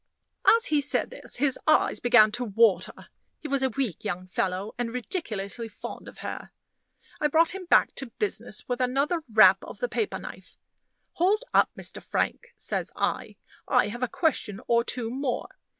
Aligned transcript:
As 0.47 0.65
he 0.65 0.81
said 0.81 1.11
this 1.11 1.35
his 1.35 1.59
eyes 1.67 1.99
began 1.99 2.31
to 2.31 2.43
water. 2.45 3.09
He 3.39 3.47
was 3.47 3.61
a 3.61 3.69
weak 3.69 4.03
young 4.03 4.25
fellow, 4.25 4.73
and 4.75 4.91
ridiculously 4.91 5.69
fond 5.69 6.07
of 6.07 6.17
her. 6.25 6.49
I 7.19 7.27
brought 7.27 7.53
him 7.53 7.65
back 7.65 7.93
to 7.97 8.07
business 8.07 8.67
with 8.67 8.81
another 8.81 9.21
rap 9.31 9.63
of 9.63 9.77
the 9.77 9.87
paper 9.87 10.17
knife. 10.17 10.57
"Hold 11.17 11.43
up, 11.53 11.69
Mr. 11.77 12.01
Frank," 12.01 12.51
says 12.55 12.91
I. 12.95 13.35
"I 13.67 13.89
have 13.89 14.01
a 14.01 14.07
question 14.07 14.59
or 14.67 14.83
two 14.83 15.11
more. 15.11 15.49